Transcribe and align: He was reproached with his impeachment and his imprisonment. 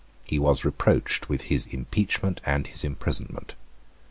He 0.25 0.39
was 0.39 0.65
reproached 0.65 1.29
with 1.29 1.41
his 1.43 1.67
impeachment 1.67 2.41
and 2.43 2.65
his 2.65 2.83
imprisonment. 2.83 3.53